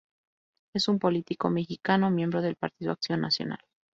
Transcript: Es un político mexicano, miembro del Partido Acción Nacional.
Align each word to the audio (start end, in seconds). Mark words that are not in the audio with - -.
Es 0.73 0.87
un 0.87 0.97
político 0.97 1.51
mexicano, 1.51 2.09
miembro 2.09 2.41
del 2.41 2.55
Partido 2.55 2.91
Acción 2.91 3.21
Nacional. 3.21 3.59